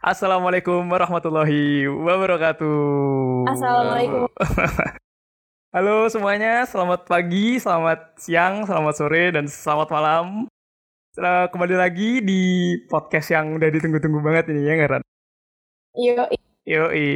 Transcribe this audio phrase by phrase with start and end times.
[0.00, 3.44] Assalamualaikum warahmatullahi wabarakatuh.
[3.52, 4.32] Assalamualaikum.
[5.76, 10.48] Halo semuanya, selamat pagi, selamat siang, selamat sore, dan selamat malam.
[11.12, 12.40] Setelah kembali lagi di
[12.88, 15.02] podcast yang udah ditunggu-tunggu banget ini ya, Ngaran?
[15.92, 16.24] Yo,
[16.64, 17.12] Yoi.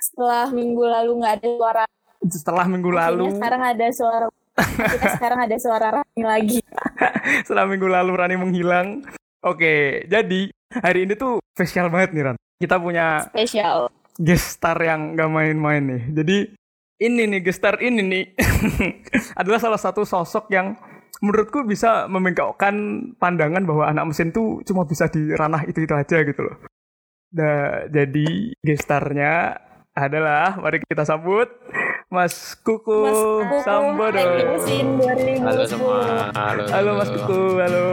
[0.00, 1.84] setelah minggu lalu nggak ada suara.
[2.24, 4.26] Setelah minggu akhirnya lalu, sekarang ada suara.
[4.56, 6.60] Kita sekarang ada suara Rani lagi.
[7.44, 9.04] setelah minggu lalu Rani menghilang.
[9.44, 10.48] Oke, jadi
[10.80, 12.36] hari ini tuh spesial banget nih Ran.
[12.56, 13.90] Kita punya Spesial.
[14.16, 16.02] guest star yang gak main-main nih.
[16.14, 16.36] Jadi
[17.02, 18.24] ini nih guest star ini nih
[19.40, 20.78] adalah salah satu sosok yang
[21.22, 22.74] menurutku bisa membengkokkan
[23.18, 26.56] pandangan bahwa anak mesin tuh cuma bisa di ranah itu itu aja gitu loh.
[27.32, 29.56] Nah, jadi guest starnya
[29.92, 31.48] adalah mari kita sambut
[32.12, 34.12] Mas Kuku Mas Kuku, Sambodo.
[34.12, 35.48] teknik mesin 2010.
[35.48, 36.00] Halo semua.
[36.36, 36.62] Halo.
[36.68, 37.84] Halo Mas Kuku, halo.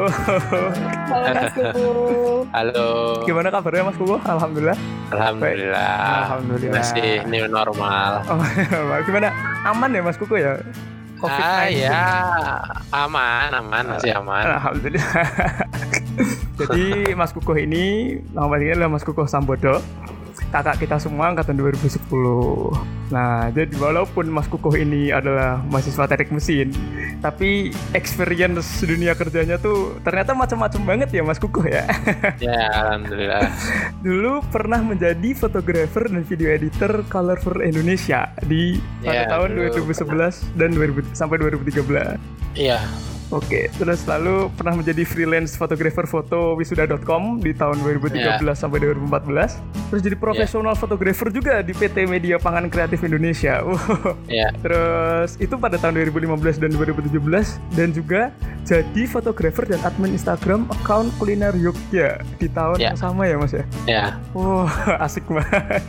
[1.16, 1.88] Halo Mas Kuku.
[2.52, 2.88] Halo.
[3.24, 4.20] Gimana kabarnya Mas Kuku?
[4.20, 4.78] Alhamdulillah.
[5.16, 5.96] Alhamdulillah.
[6.28, 6.84] Alhamdulillah.
[6.84, 8.28] Masih new normal.
[8.28, 9.32] Oh, gimana?
[9.64, 10.60] Aman ya Mas Kuku ya?
[11.24, 12.04] Ah ya,
[12.92, 14.44] aman, aman, masih aman.
[14.56, 15.16] Alhamdulillah.
[16.60, 19.80] Jadi Mas Kukuh ini nama aslinya adalah Mas Kukuh Sambodo.
[20.50, 22.00] Kakak kita semua angkatan 2010.
[23.10, 26.70] Nah, jadi walaupun Mas Kukuh ini adalah mahasiswa teknik mesin,
[27.26, 31.84] tapi experience dunia kerjanya tuh ternyata macam-macam banget ya Mas Kukuh ya.
[32.40, 33.50] Ya, alhamdulillah.
[34.06, 39.68] Dulu pernah menjadi fotografer dan video editor Color for Indonesia di pada Ya, tahun dulu
[39.90, 42.16] 2011 dan 2000 sampai 2013.
[42.56, 42.80] Iya,
[43.30, 48.18] Oke, terus lalu pernah menjadi freelance fotografer foto wisuda.com di tahun 2013
[48.52, 49.62] sampai 2014.
[49.90, 53.62] Terus jadi profesional fotografer juga di PT Media Pangan Kreatif Indonesia.
[53.70, 54.16] Wow.
[54.26, 57.14] ya, Terus itu pada tahun 2015 dan 2017
[57.72, 58.22] dan juga
[58.64, 62.92] jadi fotografer dan admin Instagram account kuliner Yogya di tahun Ya.
[62.92, 63.66] yang sama ya Mas ya.
[63.86, 64.70] ya, Wah,
[65.06, 65.82] asik banget.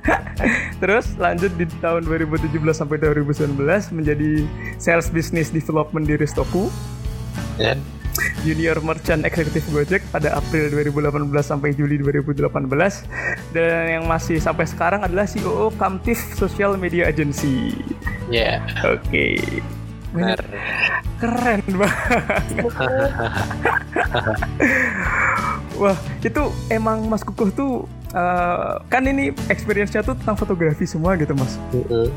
[0.82, 3.54] Terus lanjut di tahun 2017 sampai 2019
[3.94, 4.44] menjadi
[4.82, 6.72] sales business development di Restoku,
[7.60, 7.78] ya,
[8.42, 12.50] junior merchant executive Gojek pada April 2018 sampai Juli 2018
[13.54, 17.72] dan yang masih sampai sekarang adalah CEO Kamtif Social Media Agency.
[18.28, 19.38] ya, Oke.
[20.12, 20.42] benar.
[21.22, 22.42] Keren banget.
[25.80, 31.34] Wah, itu emang Mas Kukuh tuh eh, kan ini experience-nya tuh tentang fotografi semua gitu,
[31.34, 31.58] Mas.
[31.74, 32.08] Mm-mm.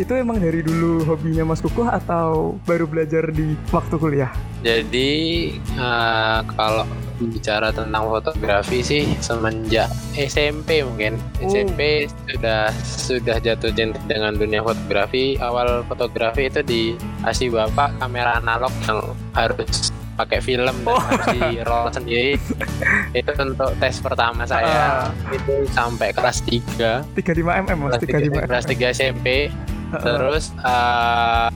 [0.00, 4.32] Itu emang dari dulu hobinya Mas Kukuh atau baru belajar di waktu kuliah?
[4.62, 5.10] Jadi
[5.58, 6.86] eh, kalau
[7.22, 9.86] bicara tentang fotografi sih semenjak
[10.16, 11.50] SMP mungkin Oh.
[11.50, 15.36] SMP sudah sudah jatuh cinta dengan dunia fotografi.
[15.38, 19.00] Awal fotografi itu dikasih bapak kamera analog yang
[19.34, 19.91] harus
[20.22, 20.98] pakai film dan Oh.
[20.98, 22.32] harus di roll sendiri.
[23.18, 25.30] itu untuk tes pertama saya Ah.
[25.30, 27.90] itu sampai kelas 3 35 mm, Mas.
[27.92, 30.00] kelas 3, 35 kelas 3 SMP Heeh.
[30.00, 31.48] terus eh,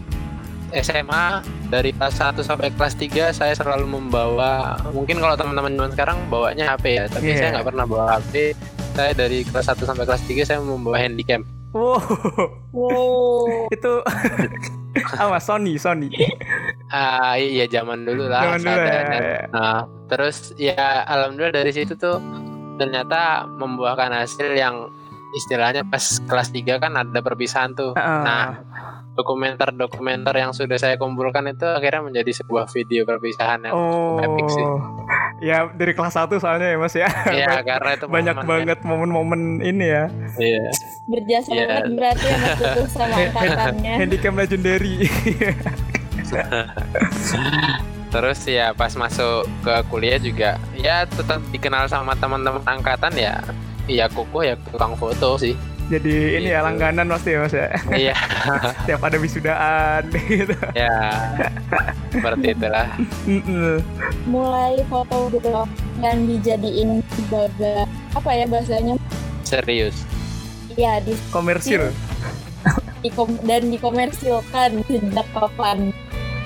[0.76, 6.16] SMA dari kelas 1 sampai kelas 3 saya selalu membawa mungkin kalau teman-teman zaman sekarang
[6.26, 7.38] bawanya HP ya tapi Iya.
[7.38, 8.52] saya nggak pernah bawa HP
[8.92, 12.00] saya dari kelas 1 sampai kelas 3 saya membawa handycam Wow,
[12.72, 13.68] Wow.
[13.74, 13.92] itu
[15.22, 16.08] apa Sony, Sony.
[16.88, 19.02] Ah iya zaman dulu lah Zaman dulu ya.
[19.50, 22.22] nah, terus ya alhamdulillah dari situ tuh
[22.76, 24.86] ternyata membuahkan hasil yang
[25.34, 28.20] istilahnya pas kelas 3 kan ada perpisahan tuh Heeh.
[28.22, 28.62] Nah,
[29.16, 34.64] dokumenter-dokumenter yang sudah saya kumpulkan itu akhirnya menjadi sebuah video perpisahan yang oh, epic sih.
[35.42, 37.08] ya dari kelas 1 soalnya ya Mas ya.
[37.26, 40.04] Iya, karena itu Banyak momen banget momen-momen ini ya.
[40.36, 40.64] Iya.
[41.06, 41.64] Berjasa Iya.
[41.66, 43.92] banget berarti ya Mas Kuku sama angkatannya.
[43.98, 44.94] Handycam legendary.
[48.12, 53.42] Terus ya pas masuk ke kuliah juga ya tetap dikenal sama teman-teman angkatan ya.
[53.86, 55.54] Iya kuku ya tukang foto sih.
[55.86, 56.66] Jadi ini ya Gitu.
[56.66, 57.68] langganan pasti ya Mas ya.
[57.94, 58.14] iya,
[58.90, 60.54] Tiap ada wisudaan gitu.
[60.74, 60.90] ya.
[62.10, 62.88] Seperti itulah.
[64.26, 65.66] Mulai foto gitu loh
[66.02, 68.98] dan dijadiin sebagai apa ya bahasanya?
[69.46, 70.02] Serius.
[70.74, 71.94] Ya di, Komersil.
[73.46, 75.94] dan dikomersilkan sejak kapan?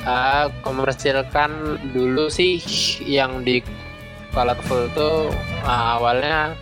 [0.01, 2.57] Ah, komersilkan dulu sih
[3.05, 3.61] yang di
[4.33, 5.29] Colorful tuh
[5.61, 6.57] ah, awalnya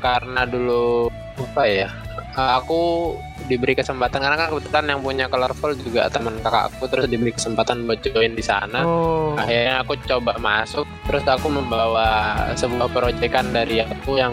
[0.00, 1.88] karena dulu apa ya
[2.32, 3.12] ah, aku
[3.44, 7.84] diberi kesempatan karena kan kebetulan yang punya Colorful juga teman kakak aku terus diberi kesempatan
[7.84, 9.36] buat join di sana Oh.
[9.36, 14.32] akhirnya aku coba masuk terus aku membawa sebuah proyekan dari aku yang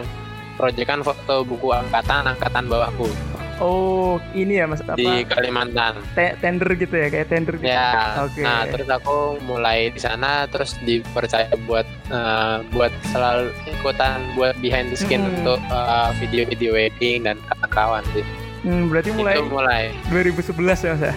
[0.55, 3.11] proyekan foto buku angkatan angkatan bawahku
[3.59, 4.95] Oh, ini ya Mas apa?
[4.95, 5.99] di Kalimantan.
[6.11, 7.67] te- tender gitu ya, kayak tender gitu.
[7.67, 8.39] Ya, Oke.
[8.39, 14.87] nah terus aku mulai di sana, terus dipercaya buat eh, buat selalu ikutan buat behind
[14.87, 15.31] the scene Hmm.
[15.35, 18.23] untuk eh, video-video wedding dan kawan-kawan sih.
[18.59, 21.13] Hmm, berarti mulai Itu mulai 2011 ya Mas ya?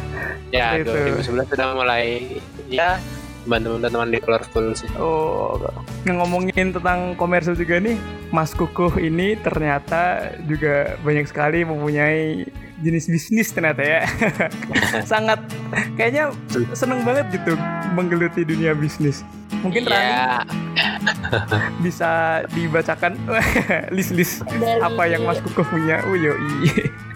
[0.52, 1.30] ya Seperti itu.
[1.30, 2.04] 2011 sudah mulai
[2.68, 2.90] ya
[3.44, 4.88] bantu teman di Colorful sih.
[4.98, 5.58] Oh,
[6.06, 7.98] yang ngomongin tentang komersil juga nih,
[8.30, 12.46] Mas Kukuh ini ternyata juga banyak sekali mempunyai
[12.82, 14.00] jenis bisnis ternyata ya.
[15.10, 15.42] Sangat
[15.94, 16.34] kayaknya
[16.74, 17.54] seneng banget gitu
[17.94, 19.26] menggeluti dunia bisnis.
[19.62, 20.42] Mungkin Rani Ya,
[21.78, 23.14] bisa dibacakan
[23.96, 26.02] list-list Dari, apa yang Mas Kukuh punya.
[26.10, 26.68] Oh yoi.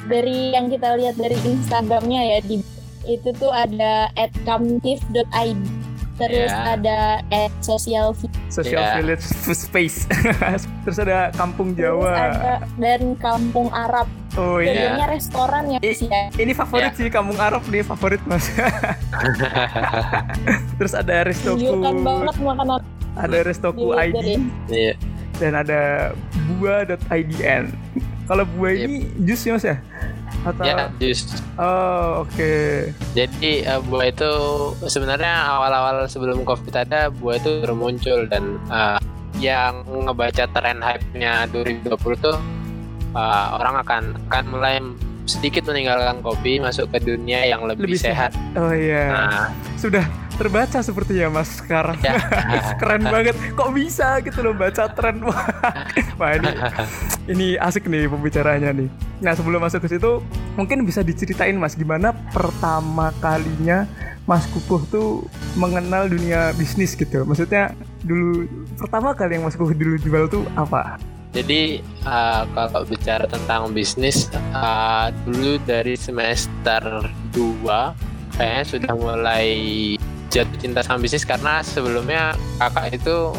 [0.07, 2.63] dari yang kita lihat dari Instagramnya ya di
[3.07, 4.11] itu tuh ada
[4.47, 5.76] @kamtif.id
[6.17, 6.73] terus Ya.
[6.73, 8.17] ada at social
[8.49, 8.97] Social Ya.
[8.97, 9.21] Village
[9.59, 10.09] Space.
[10.83, 12.33] Terus ada Kampung terus Jawa.
[12.33, 14.93] ada dan kampung Arab Oh iya.
[14.93, 18.47] jadinya restoran ya sih ya Ini favorit sih Kampung Arab nih favorit Mas.
[20.77, 22.81] Terus ada Restoku, banget makanan
[23.17, 24.35] ada Restoku ID dari
[24.69, 24.93] iya.
[25.37, 25.81] dan ada
[26.51, 27.65] bua.idn.
[28.27, 28.85] Kalau buah Yep.
[28.85, 29.77] ini jus ya Mas ya?
[30.47, 31.27] Atau Ya, jus.
[31.59, 32.55] Oh, oke.
[33.19, 34.31] Jadi eh, buah itu
[34.87, 38.99] sebenarnya awal-awal sebelum COVID ada buah itu baru muncul dan eh,
[39.43, 41.91] yang ngebaca tren hype-nya 2020
[42.23, 42.39] tuh
[43.13, 44.79] eh, orang akan akan mulai
[45.27, 48.31] sedikit meninggalkan kopi masuk ke dunia yang lebih, Lebih sehat.
[48.55, 49.11] Oh iya.
[49.11, 50.07] Nah, Sudah
[50.37, 51.97] terbaca sepertinya Mas sekarang.
[52.05, 52.21] ya.
[52.81, 53.35] Keren banget.
[53.57, 55.25] Kok bisa gitu loh baca tren.
[55.25, 55.49] Wah,
[56.21, 56.51] Wah ini
[57.27, 58.89] ini asik nih pembicaranya nih.
[59.25, 60.21] Nah, sebelum masuk ke situ,
[60.55, 63.89] mungkin bisa diceritain Mas gimana pertama kalinya
[64.29, 65.09] Mas Kukuh tuh
[65.57, 67.25] mengenal dunia bisnis gitu.
[67.25, 67.73] Maksudnya
[68.05, 68.45] dulu
[68.77, 71.01] pertama kali yang Mas Kukuh dulu jual tuh apa?
[71.37, 76.83] Jadi eh, kalau bicara tentang bisnis eh, dulu dari semester
[77.37, 79.49] 2 kayaknya sudah mulai
[80.31, 83.33] jatuh cinta sama bisnis karena sebelumnya kakak itu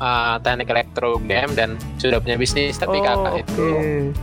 [0.00, 3.42] eh, teknik elektro game dan sudah punya bisnis tapi oh, kakak oke.
[3.44, 3.66] itu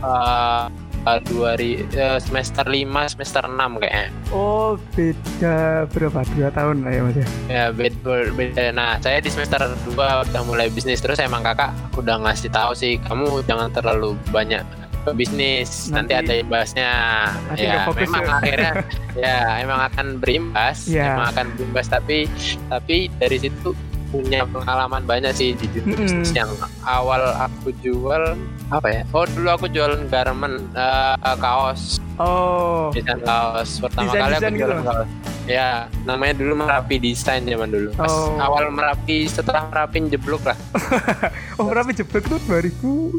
[0.02, 0.64] eh,
[1.08, 6.20] eh, dua eh, semester 5 semester 6 kayaknya Oh, beda berapa?
[6.36, 7.26] Dua tahun lah ya Mas ya?
[7.48, 8.62] ya beda, beda.
[8.76, 13.00] nah saya di semester 2 udah mulai bisnis terus emang kakak udah ngasih tahu sih
[13.08, 14.62] kamu jangan terlalu banyak
[15.12, 16.92] bisnis nanti, Nanti- ada imbasnya.
[17.46, 18.34] Nanti ya fokus memang ya.
[18.34, 18.72] akhirnya
[19.24, 21.14] ya emang akan berimbas Ya.
[21.14, 21.86] emang akan berimbas.
[21.86, 22.26] Tapi
[22.66, 23.72] tapi dari situ
[24.08, 26.00] punya pengalaman banyak sih di dunia Mm-mm.
[26.00, 26.48] bisnis yang
[26.82, 28.32] awal aku jual
[28.68, 29.02] apa ya?
[29.10, 32.00] Oh dulu aku jual garment eh, kaos.
[32.16, 33.78] Oh, desain kaos.
[33.78, 35.08] Pertama kali aku Desain-desain gitu, kaos.
[35.44, 35.68] Ya
[36.04, 37.88] namanya dulu merapi desain zaman dulu.
[37.94, 38.36] Pas Oh.
[38.36, 40.58] awal merapi setelah merapi jeblok lah.
[41.58, 43.18] Oh berapa jeblok tuh 2010,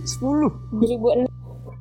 [0.72, 1.28] 2006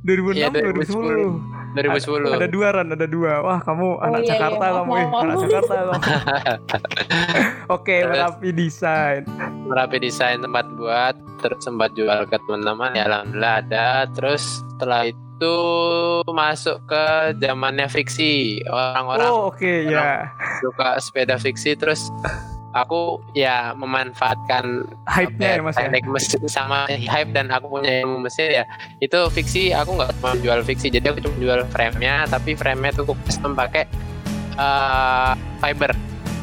[0.07, 1.59] 2006, Iya, 2010.
[1.77, 3.33] 2010 Ada dua Ran, ada dua.
[3.45, 5.37] Wah kamu anak iya, Jakarta iya, kamu, eh, maaf, anak.
[5.45, 6.03] Jakarta kamu.
[7.77, 8.15] Oke, Terus?
[8.17, 9.23] merapi desain.
[9.69, 15.57] merapi desain tempat buat terus sempat jual ke teman-teman ya alhamdulillah ada terus setelah itu
[16.27, 17.05] masuk ke
[17.39, 22.11] zamannya fiksi orang-orang Oh oke ya, suka sepeda fiksi terus
[22.85, 25.89] aku ya memanfaatkan hype-nya ya mas ya.
[25.89, 28.65] teknik mesin sama hype dan aku punya ilmu mesin ya.
[29.01, 30.93] Itu fiksi aku nggak cuma jual fiksi.
[30.93, 33.85] Jadi aku cuma jual frame-nya tapi frame-nya tuh aku custom pakai
[34.59, 35.33] eh,
[35.63, 35.93] fiber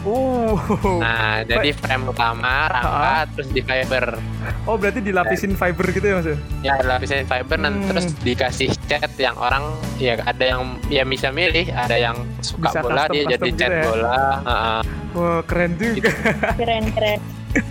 [0.05, 0.53] Uh,
[0.95, 4.21] nah jadi frame utama rangka terus di fiber
[4.63, 6.37] oh berarti dilapisin fiber gitu ya mas ya?
[6.61, 7.89] ya lapisin fiber dan Hmm.
[7.89, 9.65] terus dikasih cat yang orang
[9.97, 13.57] ya ada yang ya bisa milih ada yang suka Bisa bola custom- dia jadi cat
[13.59, 13.83] gitu ya?
[13.83, 14.79] bola Heeh.
[15.11, 16.11] Wah keren juga.
[16.53, 17.19] keren keren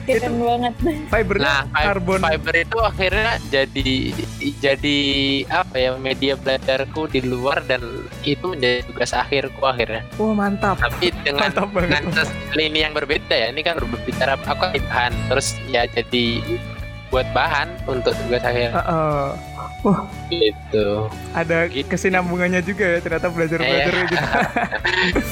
[0.04, 0.74] keren banget
[1.06, 2.20] Fibernya nah karbon.
[2.20, 3.88] fiber itu akhirnya jadi
[4.58, 4.98] jadi
[5.48, 7.84] apa ya media belajarku di luar dan
[8.22, 12.00] itu menjadi tugas akhirku akhirnya Wah mantap, tapi dengan mantap banget.
[12.04, 16.40] dengan lini yang berbeda ya ini kan berbicara aku bahan terus ya jadi
[17.08, 19.26] buat bahan untuk tugas akhir Heeh.
[20.28, 21.86] gitu ada Gitu.
[21.86, 24.02] kesinambungannya juga ya ternyata belajar belajar Iya.
[24.02, 24.18] gitu.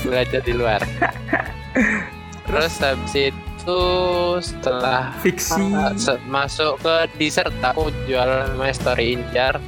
[0.07, 0.81] belajar di luar.
[2.47, 3.33] Terus habis itu
[4.39, 5.63] setelah Fiksi.
[5.71, 9.59] uh, masuk ke dessert aku jual My Story Injar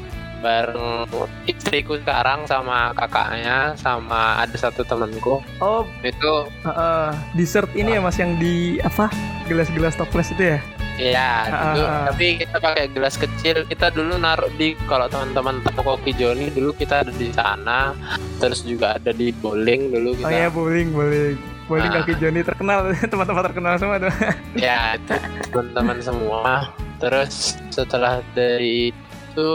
[0.41, 1.09] bareng
[1.45, 7.09] istriku sekarang sama kakaknya sama ada satu temanku Oh itu heeh.
[7.33, 9.09] dessert ini ya mas yang di apa
[9.45, 10.59] gelas-gelas toples itu ya?
[10.95, 12.05] ya dulu Ah, ah.
[12.07, 16.71] tapi kita pakai gelas kecil kita dulu naruh di kalau teman-teman toko kopi Joni dulu
[16.71, 17.97] kita ada di sana
[18.37, 21.35] terus juga ada di bowling dulu kita Oh ya bowling bowling.
[21.65, 22.01] Bowling Ah.
[22.01, 22.79] kaki Joni terkenal
[23.11, 24.13] teman-teman terkenal semua tuh.
[24.61, 25.01] ya
[25.47, 27.35] teman-teman semua terus
[27.69, 28.93] setelah dari
[29.31, 29.51] itu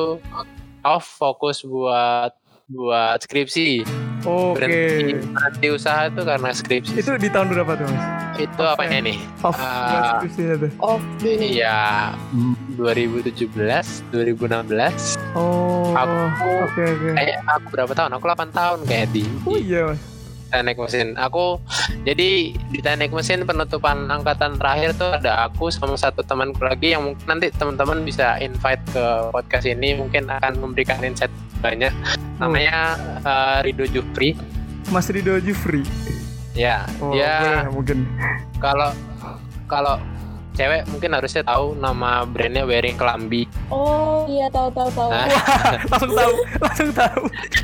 [0.82, 2.34] off fokus buat
[2.68, 3.82] buat skripsi.
[4.22, 4.60] Oke.
[4.60, 6.94] Berhenti, berhenti usaha itu karena skripsi.
[6.98, 8.04] Itu di tahun berapa tuh mas?
[8.38, 9.18] Itu apanya nih?
[9.42, 10.20] Off Ah.
[10.20, 10.72] skripsinya tuh.
[10.78, 12.14] Off Iya,
[12.76, 15.16] 2017, 2016.
[15.34, 15.92] Oh.
[15.92, 16.30] Aku-
[16.66, 17.10] Oke oke.
[17.16, 18.12] Kayak aku berapa tahun?
[18.14, 20.02] Aku 8 tahun kayak di, Oh iya mas.
[20.50, 21.14] Teknik mesin.
[21.16, 21.62] Aku
[22.04, 27.06] jadi di teknik mesin penutupan angkatan terakhir tuh ada aku sama satu temanku lagi yang
[27.06, 31.94] mungkin nanti teman-teman bisa invite ke podcast ini mungkin akan memberikan insight banyak.
[32.38, 34.34] Namanya eh, Rido Jufri.
[34.90, 35.86] Mas Rido Jufri.
[36.58, 38.04] Ya, Oh, dia mungkin.
[38.60, 38.92] kalau
[39.70, 39.96] kalau
[40.52, 43.48] cewek mungkin harusnya tahu nama brandnya Wearing Kelambi.
[43.72, 45.08] Oh iya tahu tahu tahu.
[45.08, 45.30] Nah.
[45.88, 47.22] langsung tahu, langsung tahu.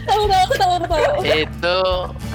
[0.07, 1.13] Tahu tahu tahu tahu.
[1.27, 1.77] itu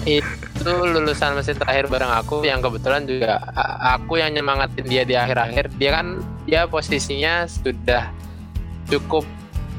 [0.04, 3.40] itu lulusan mesin terakhir bareng aku yang kebetulan juga
[3.80, 6.06] aku yang nyemangatin dia di akhir-akhir dia kan
[6.44, 8.12] dia posisinya sudah
[8.86, 9.24] cukup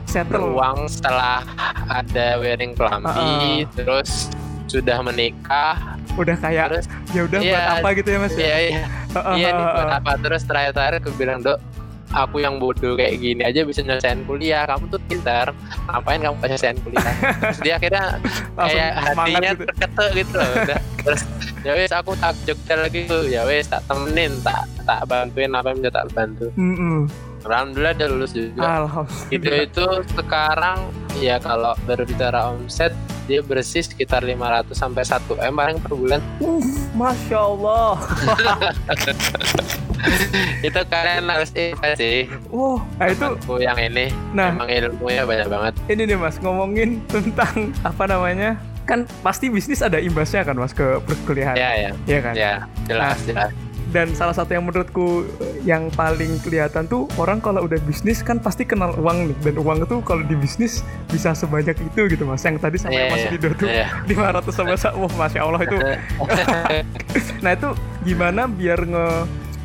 [0.04, 0.44] Settle.
[0.52, 1.46] uang setelah
[1.88, 4.28] ada wearing kelambi terus
[4.66, 5.78] sudah menikah
[6.14, 7.52] Udah kayak terus ya udah Iya.
[7.54, 8.34] buat apa gitu ya mas?
[8.36, 11.60] iya iya Heeh, iya nih buat apa terus terakhir-terakhir aku bilang dok
[12.12, 14.68] aku yang bodoh kayak gini aja bisa nyelesain kuliah.
[14.68, 15.56] Kamu tuh pintar
[15.88, 17.13] ngapain kamu nyelesain kuliah?
[17.39, 18.06] Terus dia akhirnya
[18.60, 19.63] kayak hatinya gitu.
[19.68, 20.80] terketuk gitu loh udah.
[21.01, 21.22] Terus
[21.62, 25.72] ya wes aku tak Jogja lagi tuh ya wes tak temenin tak tak bantuin apa
[25.72, 26.48] yang bisa tak bantu.
[26.58, 27.31] Mm-mm.
[27.46, 28.54] Alhamdulillah dia lulus juga.
[28.54, 29.66] Itu Alhamdulillah.
[29.66, 30.78] itu sekarang
[31.20, 32.94] ya kalau berbicara omset
[33.30, 36.20] dia bersih sekitar 500 sampai 1 m paling per bulan.
[36.42, 36.60] Uh,
[36.98, 37.96] Masya Allah.
[40.68, 42.26] itu kalian harus invest sih.
[42.50, 44.10] Wow, nah itu temanku yang ini.
[44.34, 44.52] Nah.
[44.52, 45.74] emang ilmunya banyak banget.
[45.88, 48.58] Ini nih mas ngomongin tentang apa namanya
[48.90, 51.56] kan pasti bisnis ada imbasnya kan mas ke perkuliahan.
[51.56, 52.34] Ya ya Iya kan?
[52.34, 52.54] Ya
[52.90, 53.54] jelas jelas
[53.92, 55.28] dan salah satu yang menurutku
[55.62, 59.84] yang paling kelihatan tuh orang kalau udah bisnis kan pasti kenal uang nih dan uang
[59.84, 63.30] itu kalau di bisnis bisa sebanyak itu gitu mas yang tadi sampai Iya, mas iya.
[63.30, 63.88] Rido tuh Iya.
[64.42, 65.76] 500 sama sa- wah masya Allah itu
[67.44, 67.70] nah itu
[68.02, 69.08] gimana biar nge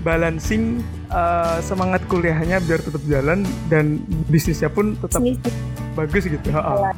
[0.02, 0.78] balancing
[1.08, 5.38] uh, semangat kuliahnya biar tetap jalan dan bisnisnya pun tetap Bisnis
[5.96, 6.52] bagus gitu.
[6.52, 6.92] Nah,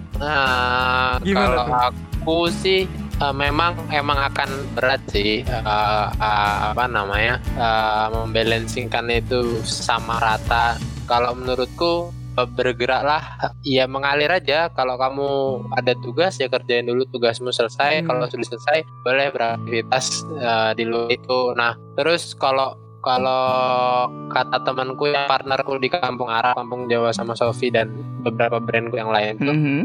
[1.23, 1.75] Gimana kalau tuh?
[1.87, 9.59] aku sih eh, memang emang akan berat sih eh, eh, apa namanya eh, membalancingkan itu
[9.63, 10.79] sama rata.
[11.09, 15.29] Kalau menurutku bergeraklah ya mengalir aja kalau kamu
[15.75, 18.07] ada tugas ya kerjain dulu tugasmu selesai Hmm.
[18.07, 25.11] kalau sudah selesai boleh beraktivitas eh, di luar itu nah terus kalau kalau kata temanku
[25.11, 27.91] yang partnerku di kampung Arab, kampung Jawa sama Sofi dan
[28.23, 29.81] beberapa brandku yang lain tuh Mhm.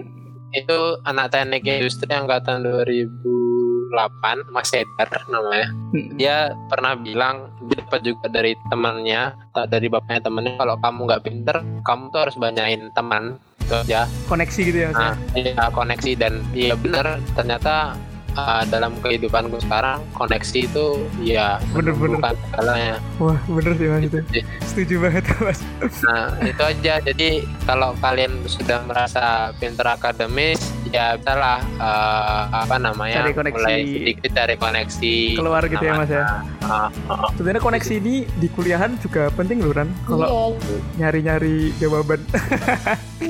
[0.54, 0.80] Itu
[1.10, 6.18] anak teknik industri angkatan 2008 Mas Edar namanya Hmm.
[6.18, 11.22] dia pernah bilang dia dapat juga dari temannya tak dari bapaknya temannya kalau kamu nggak
[11.22, 11.56] pinter
[11.86, 14.98] kamu tuh harus banyain teman itu aja koneksi gitu ya ya?
[14.98, 17.94] nah ya, koneksi dan iya bener ternyata
[18.36, 20.88] uh, dalam kehidupanku sekarang koneksi itu
[21.20, 22.18] ya Bener-bener.
[22.18, 24.20] bukan segalanya wah bener sih mas itu
[24.64, 25.60] setuju banget mas
[26.04, 26.94] Nah, itu aja.
[27.02, 27.30] Jadi
[27.64, 29.24] kalau kalian sudah merasa
[29.56, 33.20] pinter akademis, ya bisa lah eh, apa namanya?
[33.20, 33.58] Cari koneksi.
[33.58, 35.16] Mulai sedikit cari koneksi.
[35.34, 36.24] keluar gitu ya mas ya
[36.62, 40.80] Ah, ah, sebenarnya koneksi ini di kuliahan juga penting loh Ran kalau Iya.
[41.02, 42.20] nyari-nyari jawaban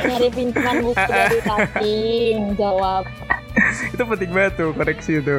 [0.00, 3.04] Nyari pinjaman buku dari saking jawab.
[3.94, 5.36] itu penting banget tuh koneksi itu.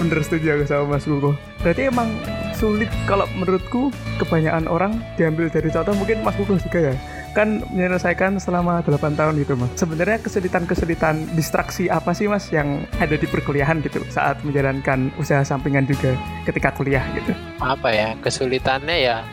[0.00, 1.32] Bener setuju aku sama Mas Kuko
[1.64, 2.08] berarti emang
[2.52, 3.88] sulit kalau menurutku
[4.20, 6.94] kebanyakan orang diambil dari contoh mungkin Mas Kuko juga ya
[7.34, 9.74] kan menyelesaikan selama 8 tahun gitu mas.
[9.74, 15.84] Sebenarnya kesulitan-kesulitan distraksi apa sih mas yang ada di perkuliahan gitu saat menjalankan usaha sampingan
[15.84, 16.14] juga
[16.46, 17.34] ketika kuliah gitu?
[17.58, 18.08] Apa ya?
[18.22, 19.26] Kesulitannya ya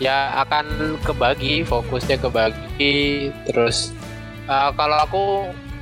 [0.00, 3.92] ya akan kebagi, fokusnya kebagi terus
[4.48, 5.24] eh, kalau aku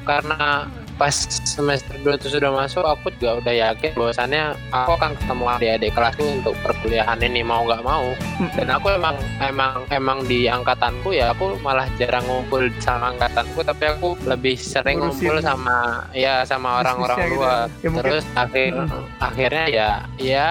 [0.02, 5.44] karena pas semester 2 itu sudah masuk aku juga udah yakin bahwasannya aku akan ketemu
[5.50, 8.12] adik-adik kelasku untuk perkuliahan ini mau nggak mau
[8.52, 13.84] dan aku emang emang emang di angkatanku ya aku malah jarang ngumpul sama angkatanku tapi
[13.88, 15.78] aku lebih sering Ngurusin ngumpul sama
[16.12, 17.62] ya sama orang-orang bisnisnya gitu luar ya.
[17.82, 19.02] Ya, mungkin- terus akhir Mm.
[19.18, 20.50] akhirnya ya ya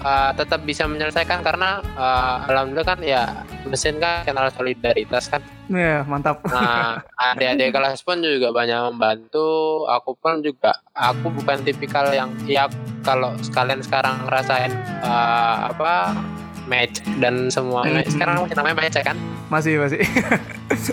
[0.00, 3.22] uh, tetap bisa menyelesaikan karena uh, alhamdulillah kan ya
[3.64, 9.84] mesin kan kenal solidaritas kan ya mantap Nah, adik-adik kelas pun juga banyak membantu.
[9.84, 12.64] Aku pun juga, aku bukan tipikal yang ya
[13.04, 14.72] kalau sekalian sekarang ngerasain
[15.04, 16.16] uh, apa
[16.64, 18.00] match dan semua Hmm.
[18.04, 19.16] sekarang masih namanya match ya kan.
[19.48, 20.00] Masih masih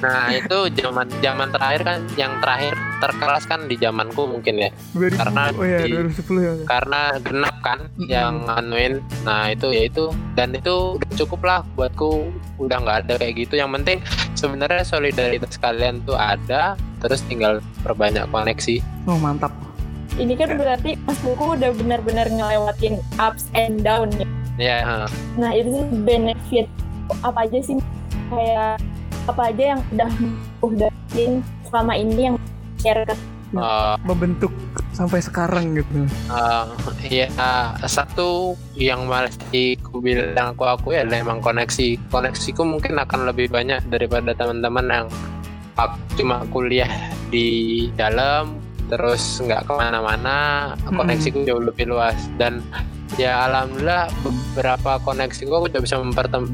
[0.01, 5.13] Nah itu zaman zaman terakhir kan, yang terakhir terkeras kan di zamanku mungkin ya, 2000,
[5.13, 8.07] Karena oh ya di- 2010 ya karena genap kan Mm-mm.
[8.07, 8.93] yang anuin.
[9.21, 13.55] Nah itu ya itu dan itu udah cukup lah buatku udah nggak ada kayak gitu.
[13.55, 13.97] Yang penting
[14.33, 19.51] sebenarnya solidaritas kalian tuh ada, terus tinggal perbanyak koneksi Oh mantap.
[20.15, 24.27] Ini kan berarti Mas Buku udah benar-benar ngelewatin ups and down ya.
[24.55, 25.67] ya eh, Nah itu
[26.01, 26.71] benefit
[27.19, 27.75] apa aja sih
[28.29, 28.81] kayak
[29.25, 30.11] apa aja yang udah
[30.61, 30.89] udah
[31.69, 32.35] selama ini yang
[32.77, 33.15] share ke
[33.57, 34.53] eh, Membentuk
[34.95, 36.07] sampai sekarang gitu.
[36.31, 36.71] Uh,
[37.03, 37.27] ya
[37.83, 43.51] satu yang masih ku bilang aku aku ya adalah emang koneksi koneksiku mungkin akan lebih
[43.51, 45.07] banyak daripada teman-teman yang
[45.75, 46.87] ak- cuma kuliah
[47.27, 48.55] di dalam
[48.87, 50.37] terus nggak ke mana-mana
[50.85, 50.95] Mm-mm.
[50.95, 52.63] koneksiku jauh lebih luas dan
[53.15, 55.95] ya alhamdulillah beberapa koneksiku aku juga bisa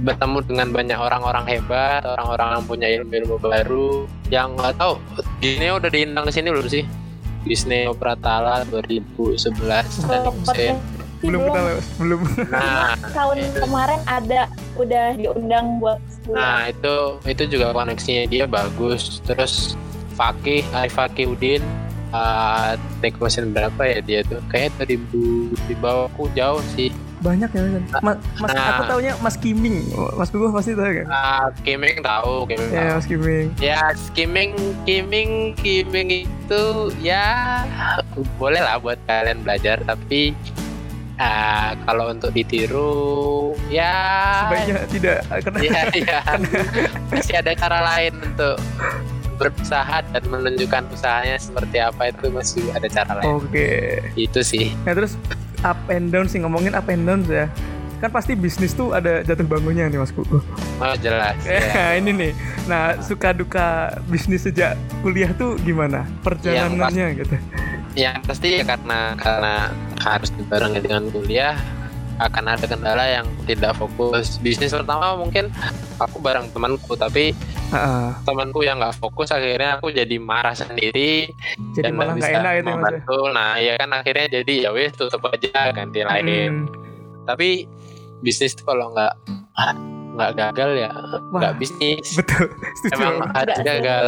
[0.01, 4.05] bertemu dengan banyak orang-orang hebat orang-orang yang punya ilmu-ilmu baru.
[4.29, 4.93] Yang nggak tahu
[5.41, 6.83] Disney udah diundang ke sini belum sih?
[7.41, 9.49] Disney Pratala 2011
[10.05, 10.77] dan.
[11.21, 12.19] Belum kita lewat, belum.
[12.49, 16.01] Nah, tahun kemarin ada udah diundang buat
[16.33, 19.21] nah itu itu juga koneksinya dia bagus.
[19.25, 19.77] Terus
[20.17, 21.61] Fakih, Arif Fakih Udin,
[22.11, 24.39] uh, take mesin berapa ya dia tuh?
[24.47, 26.91] Kayak 2000 di bawahku jauh sih.
[27.21, 27.61] Banyak ya
[28.01, 28.17] Mas.
[28.41, 28.81] Mas, Nah.
[28.81, 29.85] aku taunya Mas Kiming.
[30.17, 31.05] Mas Gugu pasti tahu kan?
[31.05, 32.97] Uh, Kiming tahu, Kiming Ya tahu.
[32.97, 33.47] Mas Kiming.
[33.61, 34.51] Ya, skimming,
[34.81, 36.63] skimming, skimming itu
[36.97, 37.61] ya
[38.35, 40.33] boleh lah buat kalian belajar, tapi
[41.21, 43.93] uh, kalau untuk ditiru ya
[44.49, 46.19] Sebaiknya tidak karena Iya, iya.
[47.13, 48.57] Masih ada cara lain untuk
[49.41, 53.41] berusaha dan menunjukkan usahanya seperti apa itu masih ada cara lain.
[53.41, 54.05] Oke.
[54.13, 54.77] Itu sih.
[54.85, 55.17] Nah terus
[55.65, 57.49] up and down sih ngomongin up and down ya.
[58.01, 60.41] Kan pasti bisnis tuh ada jatuh bangunnya nih Mas Gugu.
[60.81, 61.37] Oh jelas.
[61.49, 61.61] ya.
[61.61, 62.31] Ya, ini nih.
[62.65, 64.73] Nah, suka duka bisnis sejak
[65.05, 66.05] kuliah tuh gimana?
[66.25, 67.37] Perjalanannya gitu.
[67.93, 69.69] Ya pasti ya karena karena
[70.01, 71.53] harus dibarengi dengan kuliah
[72.21, 74.37] akan ada kendala yang tidak fokus.
[74.41, 75.49] Bisnis pertama mungkin
[75.97, 77.33] aku bareng temanku tapi
[77.71, 78.07] Heeh.
[78.21, 81.31] temanku yang nggak fokus akhirnya aku jadi marah sendiri
[81.71, 82.63] Jadi dan malah nggak enak ya?
[82.65, 83.17] membantu.
[83.31, 86.67] Nah, ya kan akhirnya jadi ya wes tutup aja ganti lain.
[86.67, 86.67] Hmm.
[87.21, 87.63] tapi
[88.19, 89.13] bisnis tuh kalau nggak
[89.55, 89.73] ah,
[90.11, 90.91] nggak gagal ya
[91.31, 92.51] nggak bisnis Betul.
[92.77, 92.99] Setuju.
[92.99, 94.05] emang harus gagal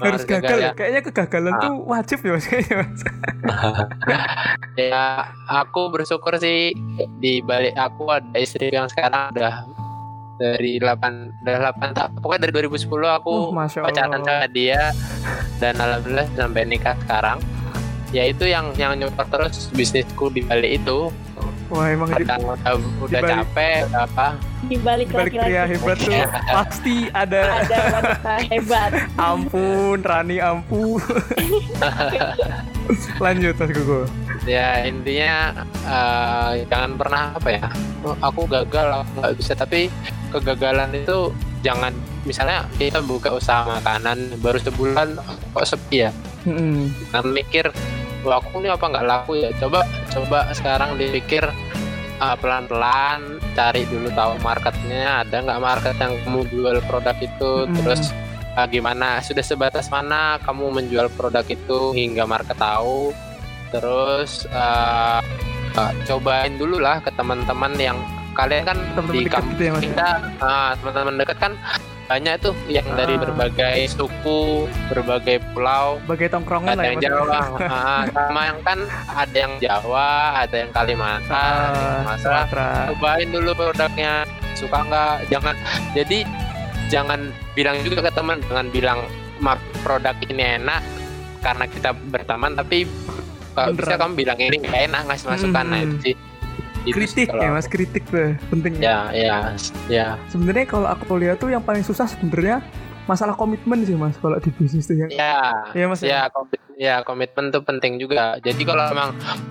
[0.00, 0.64] harus gagal ya.
[0.64, 1.60] ya Kayaknya kegagalan Ah.
[1.60, 3.00] tuh wajib ya Mas kayaknya Mas.
[4.80, 5.04] ya
[5.46, 6.72] aku bersyukur sih
[7.18, 9.66] di balik aku ada istri yang sekarang udah
[10.38, 14.94] dari 8 udah 8 tak pokoknya dari 2010 aku Masya pacaran sama dia
[15.58, 17.42] dan alhamdulillah sampai nikah sekarang
[18.08, 21.10] ya itu yang yang nyupport terus bisnisku di balik itu
[21.68, 22.40] Wah, emang di, udah,
[23.04, 24.28] udah balik- capek apa
[24.64, 26.24] di balik balik pria laki-laki hebat tuh
[26.56, 28.90] pasti ada ada wanita hebat.
[29.14, 30.98] ampun Rani ampun.
[33.22, 34.02] Lanjut Mas Gugu.
[34.48, 35.52] Ya intinya
[35.84, 37.68] eh, jangan pernah apa ya
[38.02, 39.52] "Oh, aku gagal aku nggak bisa.
[39.52, 39.92] Tapi
[40.32, 41.30] kegagalan itu
[41.60, 41.92] jangan
[42.24, 45.20] misalnya kita buka usaha makanan baru sebulan
[45.52, 46.10] kok sepi ya?
[47.12, 47.68] Kan mikir
[48.24, 49.52] wah aku ini apa nggak laku ya?
[49.60, 51.44] Coba coba sekarang dipikir
[52.18, 57.52] uh, pelan-pelan cari dulu tahu marketnya ada nggak market yang kamu jual produk itu?
[57.66, 57.74] Mm.
[57.82, 58.02] terus
[58.56, 59.18] uh, gimana?
[59.20, 63.12] Sudah sebatas mana kamu menjual produk itu hingga market tahu
[63.68, 65.20] terus uh,
[65.74, 67.98] uh, cobain dulu lah ke teman-teman yang
[68.32, 69.82] kalian kan Teman-teman di kampus gitu ya, Mas?
[69.82, 71.52] kita uh, teman-teman dekat kan
[72.08, 73.20] banyak tuh yang dari Ah.
[73.20, 77.04] berbagai suku berbagai pulau Bagai tongkrongan ada lah ya yang Mas.
[77.04, 78.78] Jawa ah, sama yang kan
[79.12, 81.68] ada yang Jawa ada yang Kalimantan
[82.00, 82.68] Sumatera Sumatera.
[82.88, 84.12] cobain dulu produknya
[84.54, 85.54] suka nggak jangan
[85.92, 86.18] jadi
[86.88, 87.20] jangan
[87.52, 88.98] bilang juga ke teman jangan bilang
[89.38, 89.52] "Ma,
[89.84, 90.80] produk ini enak
[91.38, 92.88] karena kita berteman tapi
[93.60, 96.02] kalau bisa kamu bilang ini nggak enak ngasih masukan nah itu Hmm.
[96.02, 96.24] sih Itu
[96.86, 96.92] sih.
[96.94, 99.10] Kritik kalau ya mas kritik tuh penting ya.
[99.10, 99.38] Ya
[99.88, 102.62] ya sebenarnya kalau aku lihat tuh yang paling susah sebenarnya
[103.04, 107.02] masalah komitmen sih mas kalau di bisnis tuh yang ya Iya, Mas, ya komit ya
[107.02, 108.38] komitmen tuh penting juga.
[108.38, 109.10] Jadi kalau emang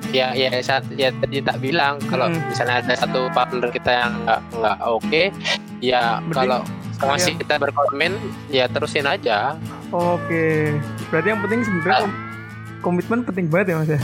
[0.09, 2.47] ya ya saat ya tadi tak bilang kalau Mm-mm.
[2.47, 5.23] misalnya ada satu partner kita yang nggak nggak oke
[5.79, 6.59] ya Mending kalau
[7.03, 8.17] masih kita berkomitmen
[8.47, 9.53] ya terusin aja.
[9.89, 10.73] Oke
[11.09, 12.11] berarti yang penting sebenarnya Ah.
[12.77, 13.99] Kom- komitmen penting banget ya mas ya?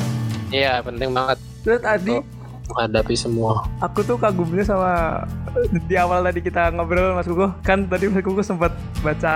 [0.50, 1.38] Iya penting banget.
[1.62, 2.16] Terus tadi
[2.64, 3.68] menghadapi semua.
[3.78, 5.20] aku tuh kagumnya sama
[5.84, 8.72] di awal tadi kita ngobrol Mas Kuku kan tadi Mas Kuku sempat
[9.04, 9.36] baca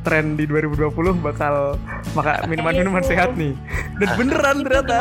[0.00, 0.88] tren di 2020
[1.20, 1.76] bakal
[2.16, 3.10] maka minuman-minuman Iya, Bu.
[3.12, 3.52] sehat nih.
[4.00, 4.96] Dan beneran ternyata.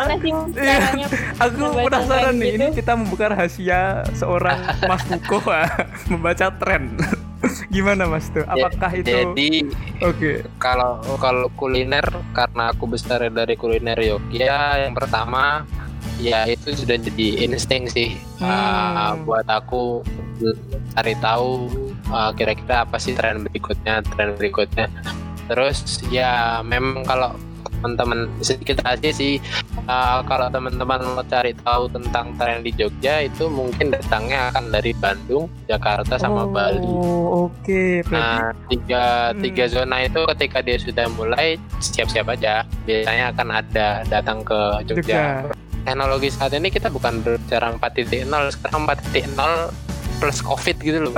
[0.52, 1.08] Iya.
[1.40, 2.84] aku penasaran nih ini gitu?
[2.84, 3.82] kita membuka rahasia
[4.14, 4.60] seorang
[4.92, 5.40] Mas Kuku
[6.10, 6.92] membaca tren
[7.76, 8.44] gimana Mas tuh?
[8.48, 9.50] Apakah itu jadi
[10.04, 10.32] oke.
[10.62, 15.66] kalau kalau kuliner karena aku besar dari kuliner Yogyakarta yang pertama
[16.22, 18.18] ya itu sudah jadi insting sih.
[18.42, 18.50] Hmm.
[18.50, 20.06] Ah, buat aku
[20.98, 21.70] cari tahu
[22.10, 24.88] ah, kira-kira apa sih tren berikutnya tren berikutnya.
[25.50, 27.36] Terus ya memang kalau
[27.82, 29.42] teman-teman sedikit aja sih
[29.90, 34.94] uh, kalau teman-teman mau cari tahu tentang tren di Jogja itu mungkin datangnya akan dari
[34.94, 36.86] Bandung, Jakarta sama oh, Bali.
[36.86, 37.58] oke.
[37.66, 38.06] Okay.
[38.14, 39.42] Nah tiga Hmm.
[39.42, 42.64] tiga zona itu ketika dia sudah mulai siap-siap aja.
[42.86, 45.02] Biasanya akan ada datang ke Jogja.
[45.02, 45.26] Jogja.
[45.82, 49.91] Teknologi saat ini kita bukan berbicara 4.0 sekarang 4.0
[50.22, 51.14] plus COVID gitu loh.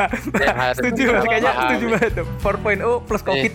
[0.42, 2.26] yang harus setuju kayaknya setuju banget tuh.
[2.42, 3.28] 4.0 plus Iya.
[3.30, 3.52] covid.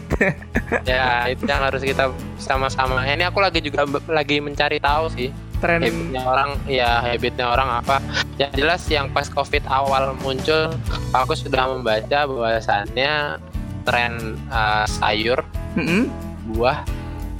[0.89, 2.07] ya itu yang harus kita
[2.39, 7.69] sama-sama ini aku lagi juga lagi mencari tahu sih Tren habitnya orang ya habitnya orang
[7.73, 7.99] apa
[8.35, 10.71] yang jelas yang pas covid awal muncul
[11.11, 13.39] aku sudah membaca bahwasannya
[13.83, 14.13] tren
[14.47, 15.39] uh, sayur
[15.75, 16.07] Mm-mm.
[16.51, 16.83] buah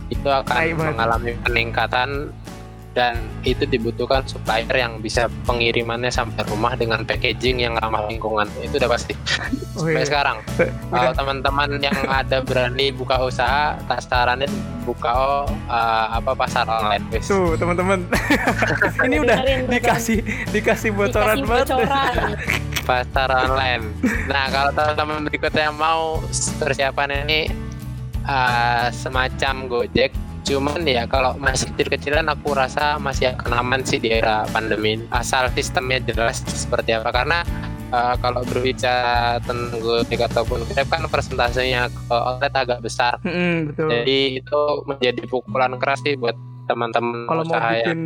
[0.08, 0.78] itu akan banget.
[0.78, 2.10] mengalami peningkatan
[2.94, 8.78] dan itu dibutuhkan supplier yang bisa pengirimannya sampai rumah dengan packaging yang ramah lingkungan itu
[8.78, 9.14] udah pasti
[9.74, 10.06] Oh, sampai iya.
[10.06, 10.70] sekarang Udah.
[10.94, 14.54] kalau teman-teman yang ada berani buka usaha tak saranin
[14.86, 18.06] buka oh, uh, apa pasar online guys Tuh teman-teman,
[19.10, 20.22] ini udah dikasih
[20.54, 21.68] dikasih bocoran Dikasih banget.
[21.74, 22.14] bocoran.
[22.86, 23.84] pasar online
[24.30, 26.22] nah kalau teman-teman berikutnya yang mau
[26.62, 27.40] persiapan ini
[28.24, 34.12] uh, semacam Gojek cuman ya kalau masih kecil-kecilan aku rasa masih akan aman sih di
[34.12, 37.10] era pandemi asal sistemnya jelas seperti apa.
[37.16, 37.48] Karena
[37.94, 43.22] uh, kalau berbicara tentang Gojek ataupun Grab kan persentasenya ke outlet agak besar.
[43.24, 43.88] Mm-mm, betul.
[43.88, 46.36] jadi itu menjadi pukulan keras sih buat
[46.68, 48.00] teman-teman Kalau mau bikin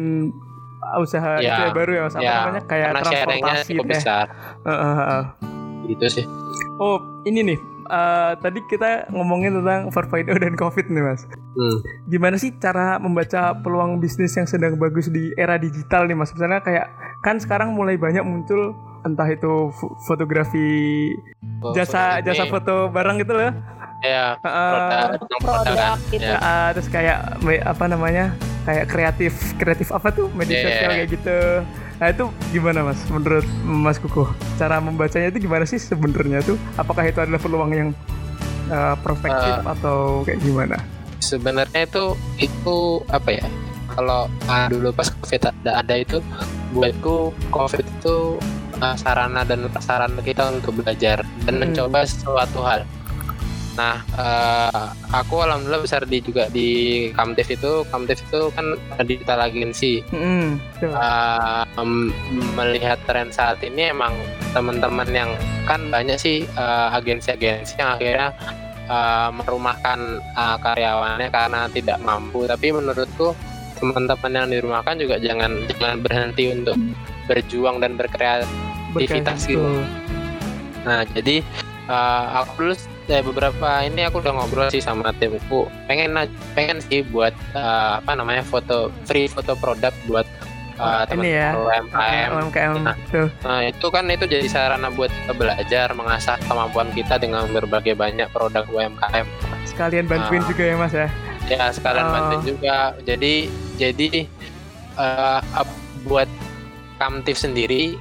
[0.97, 2.61] usaha Ya, itu ya baru ya mas, apa ya, namanya?
[2.63, 4.25] Kayak transportasi cukup besar.
[4.63, 5.23] Heeh, heeh.
[5.87, 6.25] gitu sih.
[6.77, 10.03] Oh ini nih, eh, tadi kita ngomongin tentang 4.0
[10.37, 11.23] dan COVID nih mas.
[11.53, 11.77] hmm.
[12.05, 16.29] Gimana sih cara membaca peluang bisnis yang sedang bagus di era digital nih mas?
[16.29, 16.87] Misalnya kayak
[17.19, 21.09] kan sekarang mulai banyak muncul entah itu fo- fotografi
[21.71, 23.51] jasa Ini, jasa foto barang gitu loh.
[23.97, 24.69] ya Heeh.
[24.69, 26.21] produk tentang produk produk gitu.
[26.23, 26.37] ya.
[26.37, 27.17] Ah, terus kayak
[27.63, 28.25] apa namanya
[28.61, 30.65] kayak kreatif kreatif apa tuh media Iya.
[30.67, 31.39] sosial kayak gitu
[31.97, 33.01] nah itu gimana mas?
[33.09, 36.57] Menurut mas kukuh cara membacanya itu gimana sih sebenarnya tuh?
[36.77, 37.89] Apakah itu adalah peluang yang
[38.69, 40.77] uh, prospektif atau kayak gimana?
[41.17, 43.45] Sebenarnya itu itu apa ya?
[43.97, 46.21] Kalau ah, dulu pas covid ada ada itu
[46.69, 48.37] buatku covid itu
[48.77, 51.61] ah, sarana dan prasarana kita untuk belajar dan Hmm.
[51.65, 52.85] mencoba sesuatu hal
[53.77, 56.69] nah eh, aku alhamdulillah besar di juga di
[57.13, 58.73] Kamtif itu Kamtif itu kan
[59.05, 60.97] digital agency Hmm, betul.
[60.97, 62.09] uh, em,
[62.57, 64.17] melihat tren saat ini emang
[64.51, 65.29] teman-teman yang
[65.69, 68.33] kan banyak sih uh, agensi-agensi yang akhirnya
[68.89, 73.37] uh, merumahkan uh, karyawannya karena tidak mampu tapi menurutku
[73.77, 76.77] teman-teman yang dirumahkan juga jangan jangan berhenti untuk
[77.29, 79.61] berjuang dan berkreativitas gitu.
[80.87, 81.43] Nah, jadi
[81.91, 82.73] uh, aku dulu
[83.07, 85.65] ya beberapa ini aku udah ngobrol sih sama timku.
[85.87, 86.13] Pengen
[86.53, 90.27] pengen sih buat uh, apa namanya foto free foto produk buat
[90.75, 92.29] uh, Oh, ini ya, teman-teman UMKM.
[92.29, 92.95] Ah, UMKM Nah.
[93.09, 97.95] tuh Nah, itu kan itu jadi sarana buat kita belajar mengasah kemampuan kita dengan berbagai
[97.95, 99.25] banyak produk UMKM.
[99.65, 100.47] sekalian bantuin Ah.
[100.47, 101.07] juga ya mas ya
[101.47, 102.11] Ya, sekalian Oh.
[102.11, 102.77] bantuin juga.
[103.01, 104.27] Jadi jadi
[104.95, 105.39] uh,
[106.03, 106.27] buat
[106.97, 107.93] Kamtif sendiri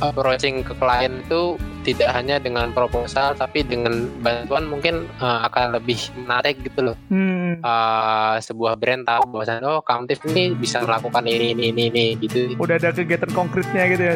[0.00, 5.96] approaching ke klien itu tidak hanya dengan proposal tapi dengan bantuan mungkin uh, akan lebih
[6.20, 6.96] menarik gitu loh.
[7.08, 12.04] hmm, Uh, sebuah brand tahu bahwasannya oh Kamtif ini bisa melakukan ini ini ini, ini
[12.20, 12.54] gitu.
[12.60, 14.14] udah ada kegiatan konkretnya gitu ya?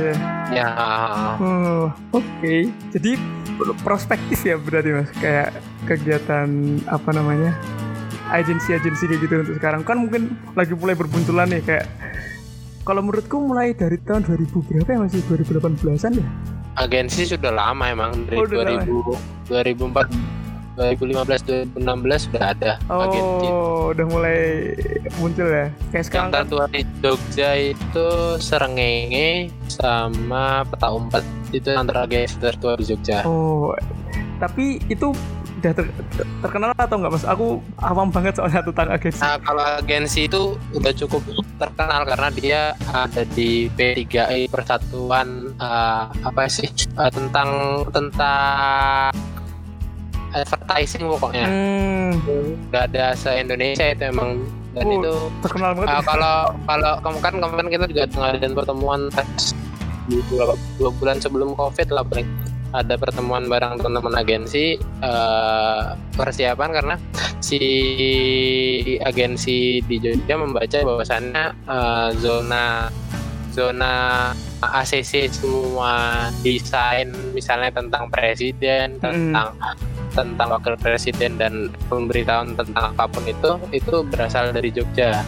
[0.53, 0.69] Ya,
[1.41, 2.55] Oh, oke.
[2.93, 3.17] Jadi
[3.83, 5.51] prospektif ya berarti mas, kayak
[5.89, 6.49] kegiatan
[6.87, 7.57] apa namanya
[8.33, 11.87] agensi-agensi kayak gitu untuk sekarang kan mungkin lagi mulai berbunculan nih kayak
[12.83, 16.27] kalau menurutku mulai dari tahun 2000 berapa ya masih 2018an ya?
[16.77, 20.33] Agensi sudah lama emang dari Oh, udah 2000 2004
[20.73, 23.47] 2015 2016 sudah ada agensi.
[23.53, 24.41] Oh, udah mulai
[25.21, 25.69] muncul ya.
[25.93, 28.09] Kayak Yang sekarang kan tertua di Jogja itu
[28.41, 33.21] Serengenge sama Peta Umpet itu yang teragensi tertua di Jogja.
[33.29, 33.77] Oh,
[34.41, 35.13] tapi itu
[35.63, 37.25] udah ter- ter- terkenal atau enggak mas?
[37.25, 37.47] Aku
[37.79, 39.23] awam banget soalnya tentang agensi.
[39.23, 40.43] Nah kalau agensi itu
[40.75, 41.23] udah cukup
[41.57, 47.49] terkenal karena dia ada di P3I Persatuan eh, apa sih eh, tentang
[47.89, 49.15] tentang
[50.33, 52.13] advertising pokoknya Hmm,
[52.73, 54.41] ada se Indonesia itu emang
[54.73, 55.89] dan Oh, itu terkenal banget.
[55.89, 56.01] Uh, ya.
[56.03, 59.01] kalau kalau kamu kan kemarin kita juga ngadain pertemuan
[60.09, 60.45] dua,
[60.81, 62.25] dua bulan sebelum covid lah paling
[62.73, 65.83] ada pertemuan bareng teman-teman agensi eh,
[66.17, 66.97] persiapan karena
[67.39, 67.61] si
[69.01, 72.89] agensi di Jogja membaca bahwasannya eh, zona
[73.53, 73.95] zona
[74.65, 79.03] ACC semua desain misalnya tentang presiden Mm.
[79.03, 79.49] tentang
[80.13, 85.25] tentang wakil presiden dan pemberitahuan tentang apa pun itu itu berasal dari Jogja.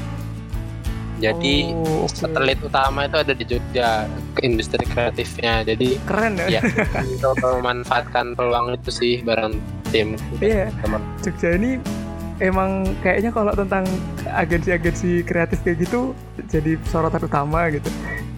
[1.15, 2.15] Jadi Oh, oke.
[2.15, 5.63] satelit utama itu ada di Jogja ke industri kreatifnya.
[5.63, 6.59] Jadi keren ya.
[6.59, 6.63] ya
[7.61, 10.75] memanfaatkan peluang itu sih bareng tim Iya.
[10.83, 11.01] teman.
[11.23, 11.79] Jogja ini
[12.43, 13.87] emang kayaknya kalau tentang
[14.27, 16.13] agensi-agensi kreatif kayak gitu
[16.51, 17.87] jadi sorotan utama gitu.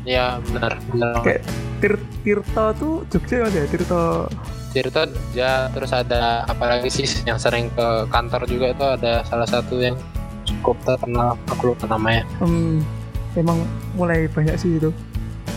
[0.05, 1.25] Ya benar benar.
[1.25, 1.43] Kayak
[1.77, 4.29] Tir Tirto tuh Jogja mas ya Tirto
[4.71, 9.81] Tirto ya terus ada apalagi sih yang sering ke kantor juga itu ada salah satu
[9.81, 9.97] yang
[10.47, 12.23] cukup terkenal aku lupa namanya.
[12.39, 12.81] hmm,
[13.35, 13.59] emang
[13.95, 14.91] mulai banyak sih itu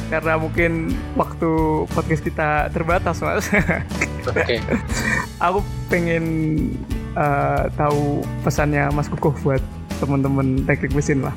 [0.10, 1.50] karena mungkin waktu
[1.94, 3.46] podcast kita terbatas mas
[4.30, 4.58] Oke.
[5.38, 6.24] aku pengen
[7.14, 9.62] eh, tahu pesannya Mas Kukuh buat
[9.98, 11.34] teman-teman teknik mesin lah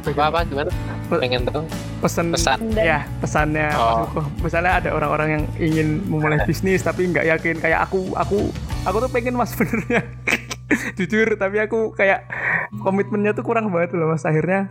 [0.00, 0.70] Apa apa gimana?
[1.12, 1.60] Pengen tahu
[2.00, 2.56] pesan pesan.
[2.72, 4.06] Ya pesannya Mas Oh.
[4.06, 8.48] Kukuh misalnya ada orang-orang yang ingin memulai bisnis tapi nggak yakin kayak aku aku
[8.86, 10.06] aku tuh pengen mas sebenarnya
[10.94, 12.24] jujur tapi aku kayak
[12.78, 14.22] komitmennya tuh kurang banget loh mas.
[14.22, 14.70] Akhirnya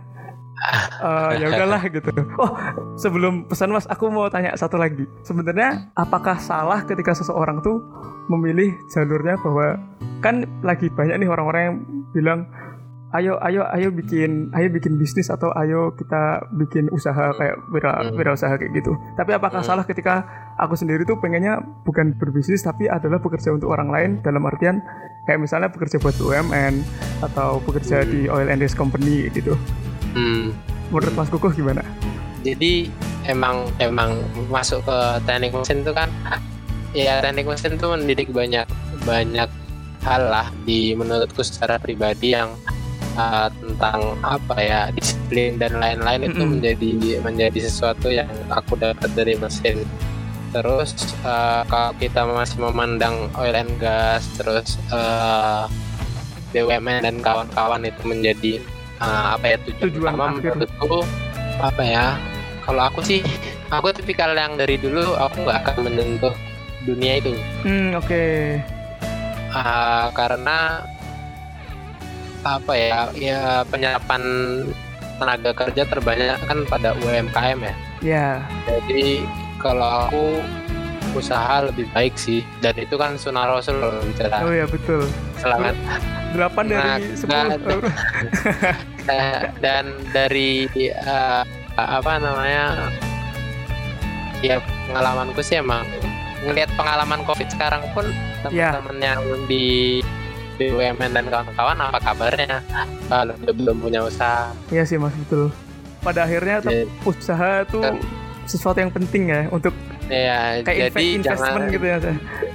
[1.04, 2.08] eh, ya udahlah gitu.
[2.40, 2.52] Oh
[2.96, 5.04] sebelum pesan mas aku mau tanya satu lagi.
[5.26, 7.84] Sebenarnya apakah salah ketika seseorang tuh
[8.32, 9.76] memilih jalurnya bahwa
[10.24, 11.76] kan lagi banyak nih orang-orang yang
[12.12, 12.40] bilang
[13.10, 18.14] ayo ayo ayo bikin ayo bikin bisnis atau ayo kita bikin usaha kayak wira Hmm.
[18.14, 19.66] wirausaha kayak gitu tapi apakah Hmm.
[19.66, 20.22] salah ketika
[20.54, 24.78] aku sendiri tuh pengennya bukan berbisnis tapi adalah bekerja untuk orang lain dalam artian
[25.26, 26.86] kayak misalnya bekerja buat BUMN
[27.20, 28.10] atau bekerja Hmm.
[28.10, 29.58] di oil and gas company gitu
[30.14, 30.54] Hmm.
[30.94, 31.82] menurut Mas Kukuh gimana?
[32.40, 32.88] Jadi
[33.26, 36.06] emang emang masuk ke teknik mesin itu kan
[36.92, 38.70] ya teknik mesin tuh mendidik banyak
[39.02, 39.50] banyak
[40.00, 42.54] hal lah di menurutku secara pribadi yang
[43.16, 46.90] uh, tentang apa ya disiplin dan lain-lain itu menjadi
[47.24, 49.86] menjadi sesuatu yang aku dapat dari mesin.
[50.50, 55.70] Terus uh, kalau kita masih memandang oil and gas terus uh,
[56.50, 58.52] BUMN dan kawan-kawan itu menjadi
[58.98, 61.06] uh, apa ya tujuan, Tujuan utama menurutku
[61.60, 62.06] apa ya
[62.66, 63.22] kalau aku sih
[63.70, 66.34] aku tipikal yang dari dulu aku nggak akan menyentuh
[66.84, 67.32] dunia itu.
[67.62, 68.24] Hmm oke.
[69.50, 70.86] Ah, karena
[72.40, 74.22] apa ya ya penyerapan
[75.20, 77.74] tenaga kerja terbanyak kan pada UMKM ya.
[78.00, 78.28] Ya.
[78.64, 79.20] Jadi
[79.60, 80.40] kalau aku
[81.12, 82.40] usaha lebih baik sih.
[82.64, 84.40] Dan itu kan sunnah rasul kalau bicara.
[84.40, 85.04] Oh ya betul.
[85.36, 85.76] Selangat
[86.32, 87.58] delapan dari Nah, sepuluh nah,
[89.10, 91.42] Eh, dan dari eh,
[91.74, 92.92] apa namanya
[94.38, 95.82] ya pengalamanku sih emang
[96.46, 98.06] ngelihat pengalaman covid sekarang pun
[98.48, 98.72] Ya.
[98.72, 100.00] teman-teman yang di
[100.60, 102.60] BUMN dan kawan-kawan apa kabarnya
[103.08, 105.48] kalau dia belum punya usaha Iya sih mas betul.
[106.00, 107.96] Pada akhirnya Jadi- usaha tuh Kan.
[108.44, 109.72] sesuatu yang penting ya untuk
[110.10, 111.96] ya kayak jadi inve- investment jangan gitu ya.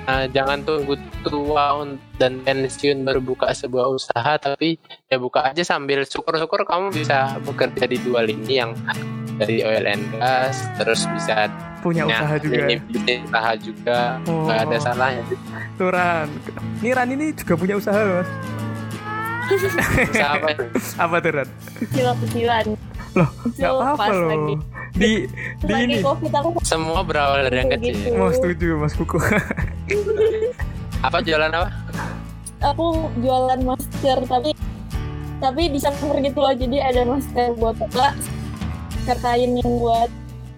[0.06, 1.82] Eh, jangan tunggu tua
[2.22, 7.90] dan pensiun baru buka sebuah usaha tapi ya buka aja sambil syukur-syukur kamu bisa bekerja
[7.90, 8.78] di dua lini yang
[9.36, 11.48] dari oil and gas terus bisa
[11.86, 12.56] Punya punya usaha juga.
[12.58, 14.44] lini bisnis usaha juga Oh.
[14.44, 15.24] nggak ada salahnya
[15.76, 16.28] Tuh Ran.
[16.82, 18.30] Nih Ran ini juga punya usaha mas.
[20.10, 20.64] usaha apa itu?
[21.06, 21.50] Apa tuh Ran?
[21.78, 22.66] kecil-kecilan
[23.14, 24.28] Loh, Kecil Gak apa-apa loh.
[24.28, 24.56] lagi
[24.92, 25.12] Di
[25.62, 25.96] di lagi ini.
[26.02, 28.02] covid aku semua berawal dari yang Gitu.
[28.02, 29.22] kecil Mau setuju mas Kuku.
[31.06, 31.70] apa jualan apa
[32.66, 34.50] aku jualan masker tapi
[35.38, 35.78] tapi di
[36.20, 38.18] gitu loh jadi ada masker buat apa
[38.98, 40.10] masker kain yang buat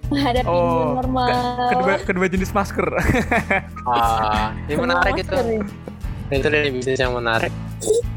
[0.07, 2.87] menghadapi Oh, new normal kedua kedua jenis masker.
[3.89, 5.63] ah ini menarik itu ya.
[6.27, 7.51] itu dari bisnis yang menarik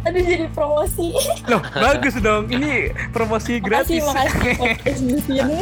[0.02, 1.12] Aduh jadi promosi
[1.44, 2.48] Loh, bagus dong.
[2.48, 4.02] Ini promosi makasih gratis.
[4.08, 5.60] makasih sini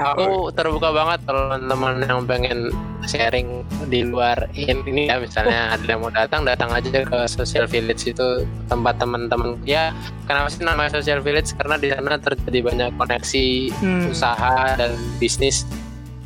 [0.00, 2.60] aku terbuka banget kalau teman-teman yang pengen
[3.02, 7.66] sharing di luar in- ini ya misalnya ada yang mau datang datang aja ke social
[7.66, 9.58] village itu tempat teman-teman.
[9.62, 9.90] Ya
[10.24, 11.52] kenapa sih namanya social village?
[11.54, 13.46] Karena di sana terjadi banyak koneksi
[13.78, 14.10] Hmm.
[14.10, 15.66] usaha dan bisnis.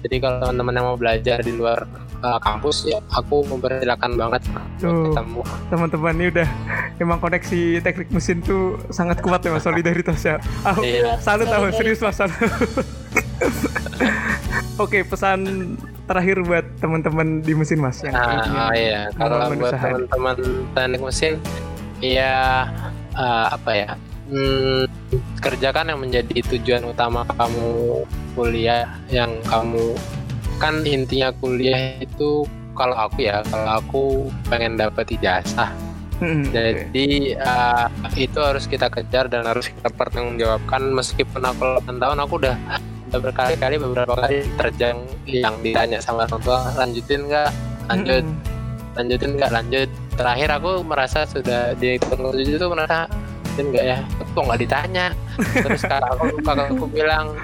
[0.05, 1.83] Jadi kalau teman-teman yang mau belajar di luar
[2.27, 4.43] uh, kampus ya aku mempersilakan banget
[4.83, 5.15] Tuh.
[5.15, 6.49] ketemu Teman-teman ini udah
[6.99, 10.43] emang koneksi teknik mesin tuh sangat kuat ya mas solidaritasnya.
[10.71, 11.21] Aku Iya.
[11.23, 12.35] salut tahu serius mas salut.
[14.83, 15.73] Oke pesan
[16.07, 19.09] terakhir buat teman-teman di mesin mas yang Nah, iya.
[19.15, 20.37] Kalau buat teman-teman
[20.73, 21.35] teknik mesin,
[22.01, 22.67] ya
[23.17, 23.91] eh, apa ya?
[24.27, 24.91] Hmm,
[25.39, 28.03] kerjakan yang menjadi tujuan utama kamu
[28.35, 29.95] kuliah, yang kamu
[30.57, 34.03] kan intinya kuliah itu kalau aku ya, kalau aku
[34.53, 35.73] pengen dapat ijazah.
[36.17, 36.49] Oke.
[36.49, 40.93] Jadi eh, itu harus kita kejar dan harus kita pertanggungjawabkan.
[40.97, 42.57] Meskipun aku 8 tahun aku udah
[43.13, 44.97] udah berkali-kali beberapa kali terjang
[45.29, 47.51] yang ditanya sama orang tua lanjutin nggak?
[47.93, 48.25] Lanjut.
[48.25, 48.95] Mm-mm.
[48.97, 49.51] lanjutin nggak?
[49.53, 49.89] Lanjut.
[50.17, 53.99] Terakhir aku merasa sudah di tujuh itu merasa lanjutin nggak ya?
[54.33, 55.07] Kok nggak ditanya.
[55.37, 57.37] Terus kakakku kakakku bilang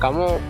[0.00, 0.40] kamu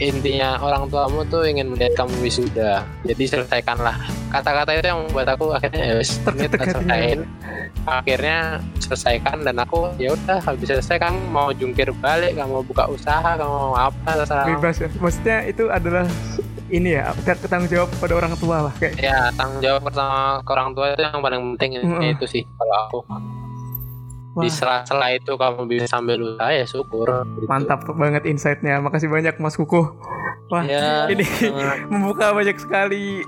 [0.00, 2.82] intinya orang tuamu tuh ingin melihat kamu wisuda.
[3.04, 4.00] Jadi selesaikanlah.
[4.32, 7.20] Kata-kata itu yang membuat aku akhirnya ya wis ini selesaiin.
[7.86, 12.88] akhirnya selesaikan dan aku ya udah habis selesai kan mau jungkir balik kamu mau buka
[12.88, 14.46] usaha kamu mau apa terserah.
[14.48, 14.88] Bebas ya.
[15.00, 16.06] Maksudnya itu adalah
[16.70, 17.10] ini ya
[17.50, 21.02] tanggung jawab pada orang tua lah kayak ya tanggung jawab pertama ke orang tua itu
[21.02, 22.14] yang paling penting Mm-mm.
[22.14, 22.98] itu sih kalau aku
[24.30, 24.46] Wah.
[24.46, 27.50] di sela-sela itu kamu bisa sambil usaha ya syukur gitu.
[27.50, 28.78] mantap banget insightnya.
[28.78, 29.90] Makasih banyak Mas Kukuh
[30.50, 33.22] wah ya ini jangan- membuka banyak sekali.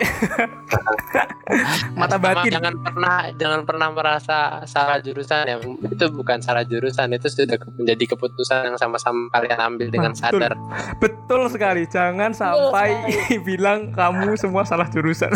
[1.94, 2.50] Mata batin.
[2.50, 5.56] Jangan pernah jangan pernah merasa salah jurusan ya.
[5.62, 10.40] Itu bukan salah jurusan itu sudah menjadi keputusan yang sama-sama kalian ambil dengan Betul.
[10.42, 10.52] sadar.
[10.98, 11.82] Betul sekali.
[11.86, 12.90] Jangan sampai
[13.46, 15.30] bilang kamu semua salah jurusan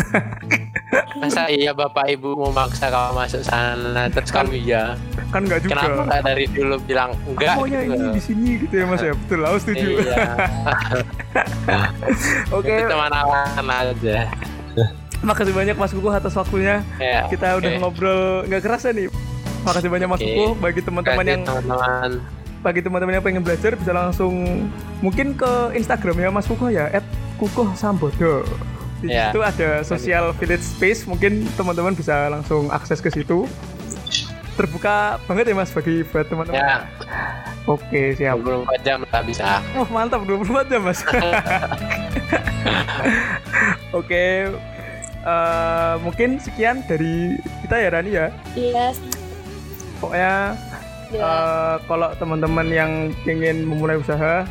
[1.19, 4.07] masa iya bapak ibu mau maksa kamu masuk sana?
[4.07, 4.95] Terus kamu iya.
[5.27, 5.75] kan nggak juga.
[5.75, 7.95] Kenapa nggak dari dulu bilang enggak maunya gitu?
[7.99, 9.13] ini di sini gitu ya mas ya?
[9.13, 9.87] Betul aku setuju.
[9.99, 10.15] Iya.
[12.57, 12.71] Oke.
[12.71, 14.17] Itu cuma alasan aja.
[15.17, 16.85] Makasih banyak Mas Kukuh atas waktunya.
[17.01, 17.79] Ya kita udah oke.
[17.81, 19.09] ngobrol nggak kerasa nih.
[19.65, 20.21] Makasih banyak Mas.
[20.23, 22.11] Kukuh bagi teman-teman yang teman-teman.
[22.57, 24.65] bagi teman-teman yang pengen belajar bisa langsung
[25.01, 26.89] mungkin ke Instagram ya Mas Kukuh ya
[27.41, 28.45] @kukuh sambodo
[28.97, 29.29] di Ya.
[29.29, 33.45] situ ada social village space mungkin teman-teman bisa langsung akses ke situ.
[34.53, 36.57] Terbuka banget ya Mas bagi buat teman-teman.
[36.57, 36.89] Ya.
[37.63, 38.39] Oke siap.
[38.39, 39.61] 24 jam lah bisa.
[39.75, 41.03] Oh mantap 24 jam mas.
[43.93, 44.49] Oke
[45.21, 48.27] eh, Mungkin sekian dari kita ya Rani ya?
[48.53, 48.85] Iya,
[49.99, 50.33] Pokoknya
[51.11, 51.21] iya.
[51.21, 52.91] eh, Kalau teman-teman yang
[53.25, 54.47] ingin memulai usaha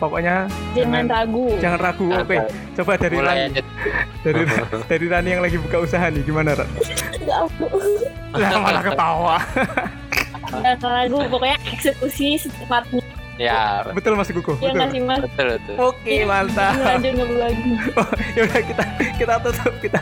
[0.00, 1.46] Pokoknya jangan ragu.
[1.60, 2.36] jangan ragu Jangan Oke
[2.72, 3.62] coba dari mulai Rani aja
[4.24, 4.40] dari,
[4.88, 6.64] dari Rani yang lagi buka usaha nih Gimana aku.
[8.32, 9.36] Lah malah ketawa
[10.50, 11.16] Jangan ragu.
[11.28, 13.04] Pokoknya eksekusi secepatnya.
[13.36, 15.20] ya Betul mas Kuku Ya nggak Betul sih mas?
[15.20, 17.70] betul betul Oke mantap Lanjut nggak lagi.
[18.00, 18.84] Oh, ya udah kita
[19.20, 20.00] kita tutup kita.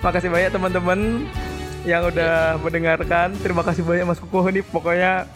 [0.00, 1.00] Makasih banyak teman-teman
[1.84, 3.30] yang udah mendengarkan.
[3.38, 4.64] Terima kasih banyak Mas Kukuh nih.
[4.64, 5.28] Pokoknya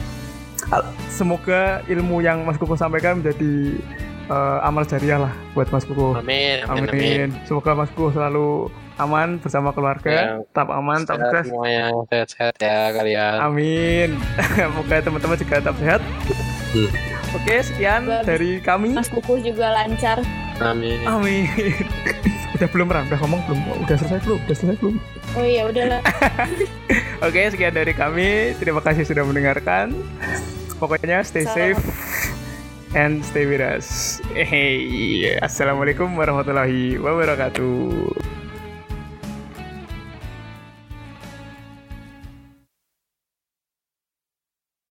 [1.09, 3.77] semoga ilmu yang Mas Kukuh sampaikan menjadi
[4.27, 6.17] eh, amal jariah lah buat Mas Kukuh.
[6.17, 6.87] amin Amin.
[6.87, 10.25] amin amin Semoga Mas Kukuh selalu aman bersama keluarga, Ya.
[10.45, 11.45] tetap aman, tetap Sehat sukses.
[11.49, 14.09] semuanya sehat-sehat ya kalian Amin.
[14.55, 16.01] Semoga teman-teman juga tetap sehat.
[16.71, 16.91] Hmm.
[17.33, 18.27] Oke, sekian Bagus.
[18.27, 18.91] dari kami.
[18.93, 20.21] Mas Kukuh juga lancar.
[20.61, 21.49] amin Amin.
[22.55, 23.09] udah belum Ram?
[23.09, 23.61] Udah ngomong belum?
[23.65, 24.39] Oh, Udah selesai belum?
[24.45, 24.95] Udah selesai belum?
[25.33, 26.01] Oh iya udahlah.
[27.25, 28.53] Oke, sekian dari kami.
[28.55, 29.97] Terima kasih sudah mendengarkan.
[30.81, 31.77] Pokoknya stay Salam.
[31.77, 31.83] safe
[32.97, 34.19] and stay with us.
[34.33, 38.40] Hey, assalamualaikum warahmatullahi wabarakatuh.